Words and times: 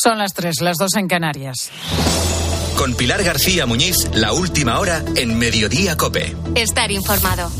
Son 0.00 0.16
las 0.16 0.32
tres, 0.32 0.60
las 0.60 0.76
dos 0.76 0.94
en 0.94 1.08
Canarias. 1.08 1.72
Con 2.76 2.94
Pilar 2.94 3.24
García 3.24 3.66
Muñiz, 3.66 4.08
la 4.14 4.32
última 4.32 4.78
hora 4.78 5.02
en 5.16 5.36
Mediodía 5.36 5.96
Cope. 5.96 6.36
Estar 6.54 6.92
informado. 6.92 7.50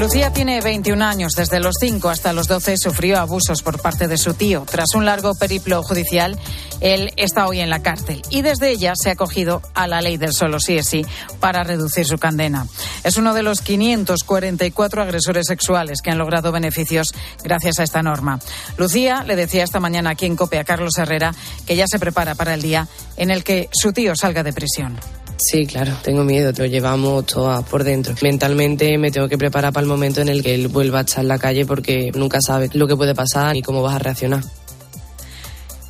Lucía 0.00 0.32
tiene 0.32 0.60
21 0.60 1.04
años. 1.04 1.32
Desde 1.32 1.58
los 1.58 1.74
5 1.80 2.08
hasta 2.08 2.32
los 2.32 2.46
12 2.46 2.76
sufrió 2.76 3.18
abusos 3.18 3.62
por 3.62 3.82
parte 3.82 4.06
de 4.06 4.16
su 4.16 4.32
tío. 4.32 4.64
Tras 4.64 4.94
un 4.94 5.04
largo 5.04 5.34
periplo 5.34 5.82
judicial, 5.82 6.38
él 6.80 7.12
está 7.16 7.48
hoy 7.48 7.58
en 7.58 7.68
la 7.68 7.82
cárcel 7.82 8.22
y 8.30 8.42
desde 8.42 8.70
ella 8.70 8.92
se 8.94 9.08
ha 9.08 9.14
acogido 9.14 9.60
a 9.74 9.88
la 9.88 10.00
ley 10.00 10.16
del 10.16 10.32
solo 10.32 10.60
sí 10.60 10.78
es 10.78 10.86
sí 10.86 11.04
para 11.40 11.64
reducir 11.64 12.06
su 12.06 12.16
condena. 12.16 12.68
Es 13.02 13.16
uno 13.16 13.34
de 13.34 13.42
los 13.42 13.60
544 13.60 15.02
agresores 15.02 15.46
sexuales 15.48 16.00
que 16.00 16.12
han 16.12 16.18
logrado 16.18 16.52
beneficios 16.52 17.12
gracias 17.42 17.80
a 17.80 17.82
esta 17.82 18.00
norma. 18.00 18.38
Lucía 18.76 19.24
le 19.24 19.34
decía 19.34 19.64
esta 19.64 19.80
mañana 19.80 20.10
aquí 20.10 20.26
en 20.26 20.36
COPE 20.36 20.60
a 20.60 20.64
Carlos 20.64 20.96
Herrera 20.96 21.34
que 21.66 21.74
ya 21.74 21.88
se 21.88 21.98
prepara 21.98 22.36
para 22.36 22.54
el 22.54 22.62
día 22.62 22.86
en 23.16 23.32
el 23.32 23.42
que 23.42 23.68
su 23.72 23.92
tío 23.92 24.14
salga 24.14 24.44
de 24.44 24.52
prisión. 24.52 24.96
Sí, 25.40 25.66
claro, 25.66 25.92
tengo 26.02 26.24
miedo, 26.24 26.52
lo 26.56 26.66
llevamos 26.66 27.24
todo 27.26 27.62
por 27.62 27.84
dentro. 27.84 28.14
Mentalmente 28.22 28.98
me 28.98 29.12
tengo 29.12 29.28
que 29.28 29.38
preparar 29.38 29.72
para 29.72 29.82
el 29.82 29.88
momento 29.88 30.20
en 30.20 30.28
el 30.28 30.42
que 30.42 30.54
él 30.54 30.66
vuelva 30.66 30.98
a 30.98 31.02
estar 31.02 31.22
en 31.22 31.28
la 31.28 31.38
calle 31.38 31.64
porque 31.64 32.10
nunca 32.14 32.40
sabes 32.40 32.74
lo 32.74 32.88
que 32.88 32.96
puede 32.96 33.14
pasar 33.14 33.56
y 33.56 33.62
cómo 33.62 33.80
vas 33.80 33.94
a 33.94 33.98
reaccionar. 34.00 34.42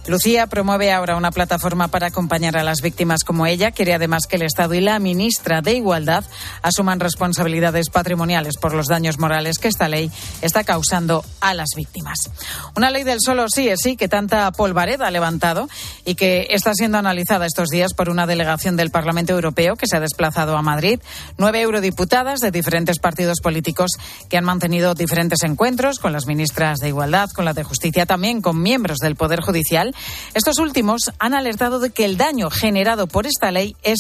Lucía 0.09 0.47
promueve 0.47 0.91
ahora 0.91 1.17
una 1.17 1.31
plataforma 1.31 1.89
para 1.89 2.07
acompañar 2.07 2.57
a 2.57 2.65
las 2.65 2.81
víctimas 2.81 3.25
como 3.25 3.45
ella. 3.45 3.73
Quiere 3.73 3.93
además 3.93 4.27
que 4.27 4.37
el 4.37 4.43
Estado 4.43 4.73
y 4.73 4.81
la 4.81 4.99
ministra 4.99 5.61
de 5.61 5.75
Igualdad 5.75 6.25
asuman 6.63 6.99
responsabilidades 6.99 7.91
patrimoniales 7.91 8.57
por 8.57 8.73
los 8.73 8.87
daños 8.87 9.19
morales 9.19 9.59
que 9.59 9.69
esta 9.69 9.87
ley 9.87 10.11
está 10.41 10.65
causando 10.65 11.27
a 11.43 11.53
las 11.53 11.69
víctimas. 11.77 12.31
Una 12.75 12.91
ley 12.91 13.05
del 13.05 13.19
solo 13.21 13.51
sí 13.51 13.69
es 13.69 13.81
sí 13.83 13.99
que 13.99 14.09
tanta 14.09 14.51
polvareda 14.53 15.09
ha 15.09 15.11
levantado 15.11 15.69
y 16.07 16.15
que 16.15 16.47
está 16.51 16.73
siendo 16.73 16.97
analizada 16.97 17.45
estos 17.45 17.69
días 17.69 17.93
por 17.93 18.09
una 18.09 18.27
delegación 18.27 18.79
del 18.79 18.91
Parlamento 18.91 19.35
Europeo 19.35 19.77
que 19.77 19.87
se 19.87 19.99
ha 19.99 20.01
desplazado 20.01 20.57
a 20.57 20.63
Madrid. 20.63 21.01
Nueve 21.37 21.61
eurodiputadas 21.61 22.41
de 22.41 22.51
diferentes 22.51 22.99
partidos 22.99 23.41
políticos 23.43 23.91
que 24.31 24.39
han 24.39 24.45
mantenido 24.45 24.95
diferentes 24.95 25.43
encuentros 25.43 25.99
con 25.99 26.15
las 26.15 26.27
ministras 26.27 26.79
de 26.79 26.89
Igualdad, 26.89 27.29
con 27.35 27.45
la 27.45 27.53
de 27.53 27.63
Justicia, 27.63 28.07
también 28.07 28.41
con 28.41 28.63
miembros 28.63 29.01
del 29.01 29.15
Poder 29.15 29.43
Judicial 29.43 29.95
estos 30.35 30.59
últimos 30.59 31.11
han 31.19 31.35
alertado 31.35 31.79
de 31.81 31.91
que 31.91 32.05
el 32.05 32.17
daño 32.17 32.51
generado 32.51 33.07
por 33.07 33.27
esta 33.27 33.51
ley 33.51 33.77
es 33.83 33.99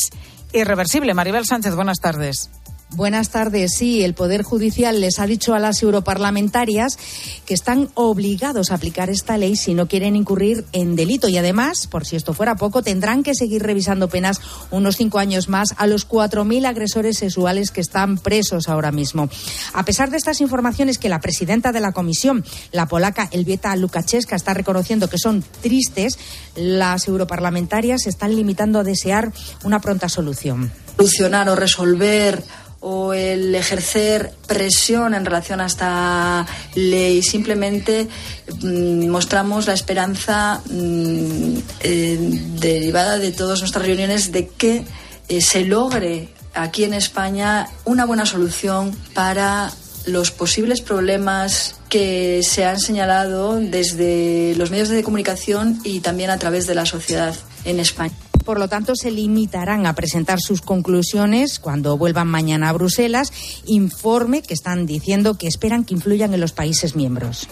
irreversible. 0.52 1.14
Maribel 1.14 1.46
Sánchez, 1.46 1.74
buenas 1.74 1.98
tardes. 1.98 2.50
Buenas 2.90 3.28
tardes. 3.28 3.74
Sí, 3.76 4.02
el 4.02 4.14
Poder 4.14 4.42
Judicial 4.42 4.98
les 4.98 5.18
ha 5.18 5.26
dicho 5.26 5.54
a 5.54 5.58
las 5.58 5.82
europarlamentarias 5.82 6.98
que 7.44 7.52
están 7.52 7.90
obligados 7.92 8.70
a 8.70 8.76
aplicar 8.76 9.10
esta 9.10 9.36
ley 9.36 9.56
si 9.56 9.74
no 9.74 9.88
quieren 9.88 10.16
incurrir 10.16 10.64
en 10.72 10.96
delito. 10.96 11.28
Y 11.28 11.36
además, 11.36 11.86
por 11.86 12.06
si 12.06 12.16
esto 12.16 12.32
fuera 12.32 12.56
poco, 12.56 12.82
tendrán 12.82 13.22
que 13.22 13.34
seguir 13.34 13.62
revisando 13.62 14.08
penas 14.08 14.40
unos 14.70 14.96
cinco 14.96 15.18
años 15.18 15.50
más 15.50 15.74
a 15.76 15.86
los 15.86 16.08
4.000 16.08 16.66
agresores 16.66 17.18
sexuales 17.18 17.70
que 17.72 17.82
están 17.82 18.16
presos 18.16 18.70
ahora 18.70 18.90
mismo. 18.90 19.28
A 19.74 19.84
pesar 19.84 20.10
de 20.10 20.16
estas 20.16 20.40
informaciones 20.40 20.96
que 20.96 21.10
la 21.10 21.20
presidenta 21.20 21.72
de 21.72 21.80
la 21.80 21.92
comisión, 21.92 22.42
la 22.72 22.86
polaca 22.86 23.28
Elvieta 23.30 23.76
Lukaszewska, 23.76 24.34
está 24.34 24.54
reconociendo 24.54 25.10
que 25.10 25.18
son 25.18 25.44
tristes, 25.60 26.18
las 26.56 27.06
europarlamentarias 27.06 28.04
se 28.04 28.08
están 28.08 28.34
limitando 28.34 28.78
a 28.78 28.84
desear 28.84 29.30
una 29.62 29.78
pronta 29.78 30.08
solución. 30.08 30.72
Solucionar 30.96 31.48
o 31.50 31.54
resolver 31.54 32.42
o 32.80 33.12
el 33.12 33.54
ejercer 33.54 34.32
presión 34.46 35.14
en 35.14 35.24
relación 35.24 35.60
a 35.60 35.66
esta 35.66 36.46
ley. 36.74 37.22
Simplemente 37.22 38.08
mm, 38.62 39.08
mostramos 39.08 39.66
la 39.66 39.74
esperanza 39.74 40.60
mm, 40.70 41.58
eh, 41.80 42.18
derivada 42.60 43.18
de 43.18 43.32
todas 43.32 43.60
nuestras 43.60 43.84
reuniones 43.84 44.32
de 44.32 44.48
que 44.48 44.84
eh, 45.28 45.40
se 45.40 45.64
logre 45.64 46.28
aquí 46.54 46.84
en 46.84 46.94
España 46.94 47.68
una 47.84 48.06
buena 48.06 48.26
solución 48.26 48.96
para 49.14 49.72
los 50.06 50.30
posibles 50.30 50.80
problemas 50.80 51.76
que 51.88 52.40
se 52.42 52.64
han 52.64 52.80
señalado 52.80 53.56
desde 53.56 54.54
los 54.56 54.70
medios 54.70 54.88
de 54.88 55.02
comunicación 55.02 55.80
y 55.84 56.00
también 56.00 56.30
a 56.30 56.38
través 56.38 56.66
de 56.66 56.74
la 56.74 56.86
sociedad 56.86 57.34
en 57.64 57.80
España 57.80 58.14
por 58.48 58.58
lo 58.58 58.66
tanto, 58.68 58.96
se 58.96 59.10
limitarán 59.10 59.84
a 59.84 59.92
presentar 59.92 60.40
sus 60.40 60.62
conclusiones 60.62 61.58
cuando 61.58 61.98
vuelvan 61.98 62.28
mañana 62.28 62.70
a 62.70 62.72
Bruselas, 62.72 63.30
informe 63.66 64.40
que 64.40 64.54
están 64.54 64.86
diciendo 64.86 65.36
que 65.36 65.48
esperan 65.48 65.84
que 65.84 65.92
influyan 65.92 66.32
en 66.32 66.40
los 66.40 66.52
países 66.52 66.96
miembros. 66.96 67.46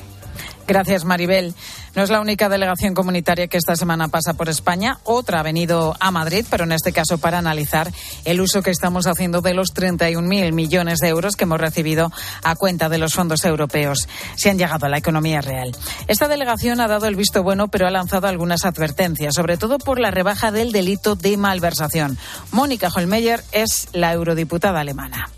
Gracias, 0.66 1.04
Maribel. 1.04 1.54
No 1.94 2.02
es 2.02 2.10
la 2.10 2.20
única 2.20 2.48
delegación 2.48 2.92
comunitaria 2.92 3.46
que 3.46 3.56
esta 3.56 3.76
semana 3.76 4.08
pasa 4.08 4.34
por 4.34 4.48
España. 4.48 4.98
Otra 5.04 5.40
ha 5.40 5.42
venido 5.42 5.96
a 6.00 6.10
Madrid, 6.10 6.44
pero 6.50 6.64
en 6.64 6.72
este 6.72 6.92
caso 6.92 7.18
para 7.18 7.38
analizar 7.38 7.90
el 8.24 8.40
uso 8.40 8.62
que 8.62 8.70
estamos 8.70 9.06
haciendo 9.06 9.40
de 9.40 9.54
los 9.54 9.74
31.000 9.74 10.52
millones 10.52 10.98
de 10.98 11.08
euros 11.08 11.36
que 11.36 11.44
hemos 11.44 11.60
recibido 11.60 12.10
a 12.42 12.56
cuenta 12.56 12.88
de 12.88 12.98
los 12.98 13.14
fondos 13.14 13.44
europeos. 13.44 14.08
Se 14.34 14.50
han 14.50 14.58
llegado 14.58 14.86
a 14.86 14.88
la 14.88 14.98
economía 14.98 15.40
real. 15.40 15.74
Esta 16.08 16.28
delegación 16.28 16.80
ha 16.80 16.88
dado 16.88 17.06
el 17.06 17.16
visto 17.16 17.42
bueno, 17.42 17.68
pero 17.68 17.86
ha 17.86 17.90
lanzado 17.90 18.26
algunas 18.26 18.64
advertencias, 18.64 19.34
sobre 19.34 19.56
todo 19.56 19.78
por 19.78 20.00
la 20.00 20.10
rebaja 20.10 20.50
del 20.50 20.72
delito 20.72 21.14
de 21.14 21.36
malversación. 21.36 22.18
Mónica 22.50 22.88
Holmeyer 22.94 23.42
es 23.52 23.88
la 23.92 24.12
eurodiputada 24.12 24.80
alemana. 24.80 25.30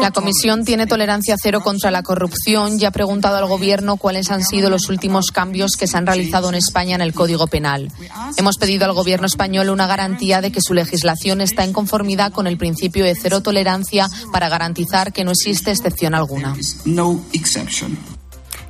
La 0.00 0.10
Comisión 0.10 0.64
tiene 0.64 0.86
tolerancia 0.86 1.36
cero 1.40 1.60
contra 1.62 1.90
la 1.90 2.02
corrupción 2.02 2.78
y 2.78 2.84
ha 2.84 2.90
preguntado 2.90 3.36
al 3.36 3.46
Gobierno 3.46 3.96
cuáles 3.96 4.30
han 4.30 4.44
sido 4.44 4.68
los 4.68 4.88
últimos 4.88 5.26
cambios 5.32 5.72
que 5.78 5.86
se 5.86 5.96
han 5.96 6.06
realizado 6.06 6.48
en 6.50 6.54
España 6.54 6.94
en 6.94 7.00
el 7.00 7.14
Código 7.14 7.46
Penal. 7.46 7.90
Hemos 8.36 8.56
pedido 8.58 8.84
al 8.84 8.92
Gobierno 8.92 9.26
español 9.26 9.70
una 9.70 9.86
garantía 9.86 10.40
de 10.40 10.52
que 10.52 10.60
su 10.60 10.74
legislación 10.74 11.40
está 11.40 11.64
en 11.64 11.72
conformidad 11.72 12.32
con 12.32 12.46
el 12.46 12.58
principio 12.58 13.04
de 13.04 13.14
cero 13.14 13.40
tolerancia 13.40 14.08
para 14.32 14.48
garantizar 14.48 15.12
que 15.12 15.24
no 15.24 15.30
existe 15.30 15.70
excepción 15.70 16.14
alguna. 16.14 16.54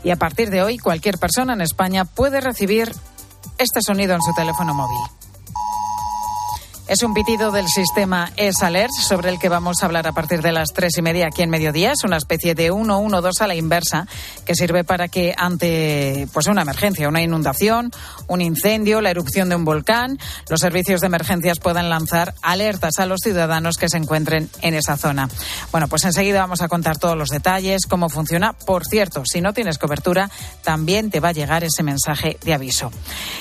Y 0.04 0.10
a 0.10 0.16
partir 0.16 0.50
de 0.50 0.62
hoy, 0.62 0.78
cualquier 0.78 1.18
persona 1.18 1.54
en 1.54 1.62
España 1.62 2.04
puede 2.04 2.40
recibir 2.40 2.92
este 3.58 3.80
sonido 3.80 4.14
en 4.14 4.22
su 4.22 4.32
teléfono 4.34 4.74
móvil. 4.74 5.23
Es 6.86 7.02
un 7.02 7.14
pitido 7.14 7.50
del 7.50 7.66
sistema 7.66 8.30
ESALERT 8.36 8.92
sobre 8.92 9.30
el 9.30 9.38
que 9.38 9.48
vamos 9.48 9.82
a 9.82 9.86
hablar 9.86 10.06
a 10.06 10.12
partir 10.12 10.42
de 10.42 10.52
las 10.52 10.68
tres 10.74 10.98
y 10.98 11.02
media 11.02 11.28
aquí 11.28 11.40
en 11.40 11.48
Mediodía. 11.48 11.92
Es 11.92 12.04
una 12.04 12.18
especie 12.18 12.54
de 12.54 12.70
112 12.70 13.42
a 13.42 13.46
la 13.46 13.54
inversa 13.54 14.06
que 14.44 14.54
sirve 14.54 14.84
para 14.84 15.08
que 15.08 15.34
ante 15.34 16.28
pues 16.34 16.46
una 16.46 16.60
emergencia, 16.60 17.08
una 17.08 17.22
inundación, 17.22 17.90
un 18.26 18.42
incendio, 18.42 19.00
la 19.00 19.10
erupción 19.10 19.48
de 19.48 19.56
un 19.56 19.64
volcán, 19.64 20.18
los 20.50 20.60
servicios 20.60 21.00
de 21.00 21.06
emergencias 21.06 21.58
puedan 21.58 21.88
lanzar 21.88 22.34
alertas 22.42 22.98
a 22.98 23.06
los 23.06 23.20
ciudadanos 23.22 23.78
que 23.78 23.88
se 23.88 23.96
encuentren 23.96 24.50
en 24.60 24.74
esa 24.74 24.98
zona. 24.98 25.30
Bueno, 25.72 25.88
pues 25.88 26.04
enseguida 26.04 26.40
vamos 26.40 26.60
a 26.60 26.68
contar 26.68 26.98
todos 26.98 27.16
los 27.16 27.30
detalles, 27.30 27.86
cómo 27.88 28.10
funciona. 28.10 28.52
Por 28.52 28.84
cierto, 28.84 29.22
si 29.24 29.40
no 29.40 29.54
tienes 29.54 29.78
cobertura, 29.78 30.30
también 30.62 31.10
te 31.10 31.20
va 31.20 31.30
a 31.30 31.32
llegar 31.32 31.64
ese 31.64 31.82
mensaje 31.82 32.36
de 32.44 32.52
aviso. 32.52 32.92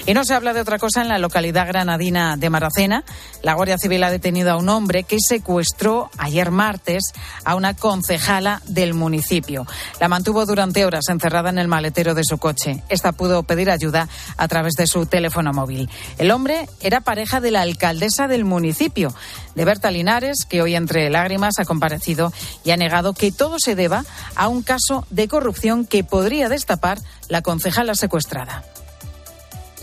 Y 0.06 0.14
no 0.14 0.24
se 0.24 0.34
habla 0.34 0.54
de 0.54 0.62
otra 0.62 0.80
cosa 0.80 1.02
en 1.02 1.10
la 1.10 1.18
localidad 1.18 1.68
granadina 1.68 2.38
de 2.38 2.50
Maracena. 2.50 3.04
La 3.44 3.56
Guardia 3.56 3.78
Civil 3.78 4.02
ha 4.06 4.10
detenido 4.10 4.52
a 4.52 4.56
un 4.56 4.70
hombre 4.70 5.04
que 5.04 5.18
secuestró 5.20 6.10
ayer 6.18 6.50
martes 6.50 7.12
a 7.44 7.56
una 7.56 7.76
concejala 7.76 8.62
del 8.68 8.94
municipio. 8.94 9.68
La 10.00 10.08
mantuvo 10.08 10.46
durante 10.46 10.86
horas 10.86 11.10
encerrada 11.10 11.50
en 11.50 11.58
el 11.58 11.68
maletero 11.68 12.16
de 12.16 12.24
su 12.24 12.38
coche. 12.38 12.86
Esta 12.88 13.12
pudo 13.12 13.44
pedir 13.44 13.70
ayuda 13.70 14.08
a 14.38 14.48
través 14.48 14.76
de 14.76 14.88
su 14.88 15.08
teléfono 15.08 15.52
móvil. 15.52 15.90
El 16.18 16.32
hombre 16.32 16.70
era 16.80 17.02
pareja 17.02 17.42
de 17.42 17.52
la 17.52 17.62
alcaldesa 17.62 18.30
del 18.30 18.46
municipio, 18.46 19.14
de 19.56 19.66
Berta 19.66 19.92
Linares, 19.92 20.46
que 20.48 20.62
hoy 20.62 20.76
entre 20.76 21.10
lágrimas 21.10 21.60
ha 21.60 21.66
comparecido 21.66 22.32
y 22.64 22.72
ha 22.72 22.78
negado 22.78 23.12
que 23.12 23.34
todo 23.34 23.58
se 23.60 23.76
deba 23.76 24.06
a 24.36 24.48
un 24.48 24.64
caso 24.64 25.06
de 25.10 25.28
corrupción 25.28 25.86
que 25.86 26.06
podría 26.06 26.48
destapar 26.48 26.98
la 27.28 27.42
concejala 27.42 27.94
secuestrada. 27.96 28.64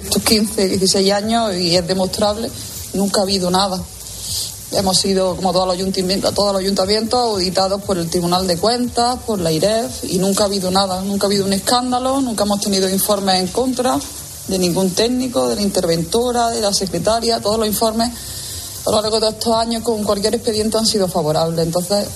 Estos 0.03 0.23
15, 0.23 0.67
16 0.67 1.13
años 1.13 1.55
y 1.56 1.77
es 1.77 1.87
demostrable 1.87 2.49
nunca 2.95 3.21
ha 3.21 3.23
habido 3.25 3.51
nada. 3.51 3.81
Hemos 4.73 4.99
sido, 4.99 5.35
como 5.35 5.53
todos 5.53 5.67
los 5.67 5.75
ayuntamientos, 5.75 6.33
todos 6.33 6.53
los 6.53 6.61
ayuntamientos 6.61 7.19
auditados 7.19 7.83
por 7.83 7.99
el 7.99 8.09
Tribunal 8.09 8.47
de 8.47 8.57
Cuentas, 8.57 9.19
por 9.27 9.41
la 9.41 9.51
IREF, 9.51 10.05
y 10.05 10.19
nunca 10.19 10.45
ha 10.45 10.47
habido 10.47 10.71
nada, 10.71 11.03
nunca 11.03 11.27
ha 11.27 11.29
habido 11.29 11.45
un 11.45 11.53
escándalo, 11.53 12.21
nunca 12.21 12.45
hemos 12.45 12.61
tenido 12.61 12.89
informes 12.89 13.41
en 13.41 13.49
contra 13.49 13.99
de 14.47 14.59
ningún 14.59 14.91
técnico, 14.91 15.49
de 15.49 15.57
la 15.57 15.63
interventora, 15.63 16.51
de 16.51 16.61
la 16.61 16.73
secretaria, 16.73 17.41
todos 17.41 17.59
los 17.59 17.67
informes 17.67 18.11
a 18.87 18.91
lo 18.91 19.03
largo 19.03 19.21
de 19.21 19.29
estos 19.29 19.55
años 19.55 19.83
con 19.83 20.03
cualquier 20.05 20.35
expediente 20.35 20.79
han 20.79 20.87
sido 20.87 21.07
favorables. 21.09 21.65
Entonces, 21.65 22.07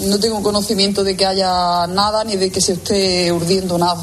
no 0.00 0.18
tengo 0.18 0.42
conocimiento 0.42 1.02
de 1.04 1.16
que 1.16 1.26
haya 1.26 1.86
nada 1.86 2.24
ni 2.24 2.36
de 2.36 2.50
que 2.50 2.60
se 2.60 2.74
esté 2.74 3.32
urdiendo 3.32 3.78
nada. 3.78 4.02